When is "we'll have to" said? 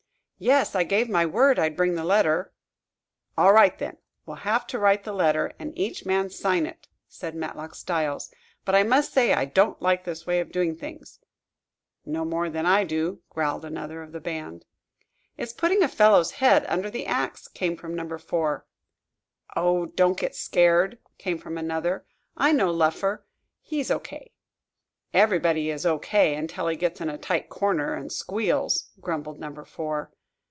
4.25-4.79